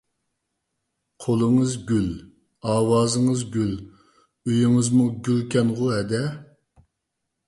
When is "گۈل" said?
1.91-2.07, 3.57-3.75